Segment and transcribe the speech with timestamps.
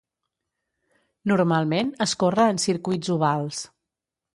[1.33, 3.67] Normalment es corre en circuits ovals.